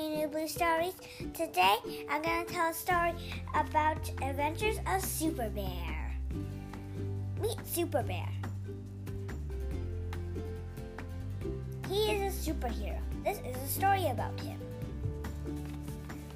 Stories. 0.00 0.94
Today 1.34 1.76
I'm 2.08 2.22
going 2.22 2.46
to 2.46 2.52
tell 2.52 2.70
a 2.70 2.74
story 2.74 3.12
about 3.54 4.10
Adventures 4.22 4.78
of 4.86 5.04
Super 5.04 5.50
Bear. 5.50 6.16
Meet 7.40 7.58
Super 7.66 8.02
Bear. 8.02 8.28
He 11.88 12.12
is 12.12 12.34
a 12.34 12.50
superhero. 12.50 12.98
This 13.24 13.38
is 13.40 13.56
a 13.62 13.68
story 13.68 14.06
about 14.06 14.40
him. 14.40 14.58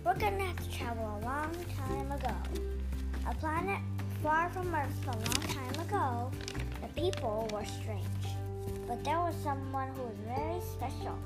We're 0.05 0.15
going 0.19 0.37
to 0.39 0.45
have 0.45 0.57
to 0.57 0.71
travel 0.79 1.19
a 1.23 1.25
long 1.25 1.51
time 1.89 2.13
ago. 2.13 2.35
A 3.29 3.35
planet 3.35 3.81
far 4.23 4.51
from 4.51 4.75
Earth 4.75 5.07
a 5.07 5.17
long 5.17 5.49
time 5.49 5.81
ago. 5.81 6.31
The 6.83 7.01
people 7.01 7.49
were 7.51 7.65
strange, 7.65 8.05
but 8.87 9.03
there 9.03 9.19
was 9.19 9.35
someone 9.43 9.89
who 9.95 10.03
was 10.03 10.19
very 10.27 10.61
special. 10.61 11.19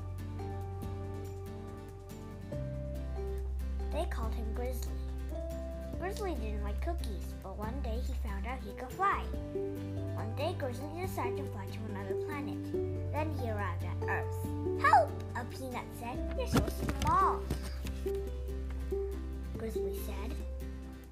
They 3.99 4.05
called 4.05 4.33
him 4.33 4.45
Grizzly. 4.55 4.93
Grizzly 5.99 6.33
didn't 6.35 6.63
like 6.63 6.79
cookies, 6.79 7.33
but 7.43 7.57
one 7.57 7.77
day 7.83 7.99
he 8.07 8.13
found 8.25 8.47
out 8.47 8.57
he 8.63 8.71
could 8.79 8.89
fly. 8.93 9.25
One 10.15 10.33
day, 10.37 10.55
Grizzly 10.57 10.87
decided 11.01 11.35
to 11.35 11.43
fly 11.51 11.65
to 11.65 11.79
another 11.91 12.15
planet. 12.25 12.63
Then 13.11 13.29
he 13.41 13.51
arrived 13.51 13.83
at 13.83 14.09
Earth. 14.09 14.81
Help! 14.81 15.11
A 15.35 15.43
peanut 15.53 15.83
said. 15.99 16.17
You're 16.37 16.47
so 16.47 16.63
small. 17.01 17.41
Grizzly 19.57 19.99
said. 20.05 20.33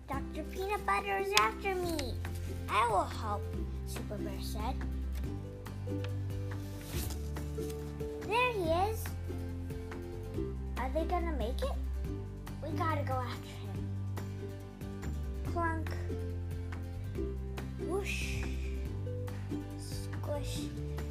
Dr. 0.08 0.44
Peanut 0.54 0.86
Butter 0.86 1.18
is 1.18 1.34
after 1.42 1.76
me. 1.76 2.14
I 2.70 2.88
will 2.88 3.04
help, 3.04 3.44
Super 3.86 4.16
Bear 4.16 4.32
said. 4.40 4.76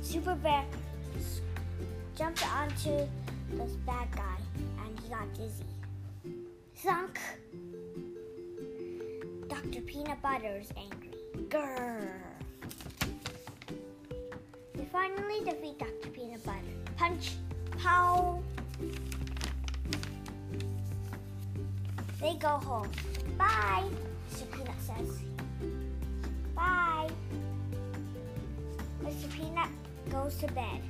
Super 0.06 0.36
Bear 0.36 0.64
jumped 2.16 2.46
onto 2.54 3.08
this 3.50 3.72
bad 3.84 4.06
guy 4.14 4.38
and 4.84 5.00
he 5.00 5.08
got 5.08 5.34
dizzy. 5.34 5.64
Thunk. 6.76 7.18
Dr. 9.48 9.80
Peanut 9.80 10.22
Butter 10.22 10.60
is 10.60 10.72
angry. 10.76 11.10
Grrr. 11.48 12.08
They 14.76 14.84
finally 14.92 15.44
defeat 15.44 15.80
Dr. 15.80 16.10
Peanut 16.10 16.44
Butter. 16.46 16.60
Punch. 16.96 17.32
Pow. 17.76 18.40
They 22.20 22.34
go 22.36 22.48
home. 22.48 22.90
Bye, 23.36 23.82
Mr. 24.30 24.50
Peanut 24.52 24.80
says. 24.86 25.18
Bye. 26.54 27.10
Goes 30.16 30.38
to 30.38 30.46
bed. 30.54 30.80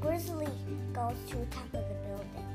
Grizzly 0.00 0.46
goes 0.92 1.16
to 1.28 1.36
the 1.38 1.46
top 1.46 1.74
of 1.74 2.51